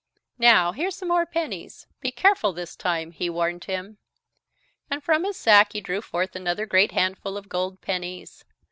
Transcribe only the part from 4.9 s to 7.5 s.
from his sack he drew forth another great handful of